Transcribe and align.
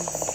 Mm-hmm. 0.00 0.29